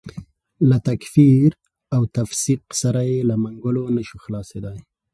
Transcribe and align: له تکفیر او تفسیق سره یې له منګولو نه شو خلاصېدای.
له 0.69 0.77
تکفیر 0.87 1.49
او 1.95 2.01
تفسیق 2.17 2.61
سره 2.81 3.01
یې 3.09 3.19
له 3.29 3.35
منګولو 3.43 3.83
نه 3.95 4.01
شو 4.07 4.15
خلاصېدای. 4.25 4.79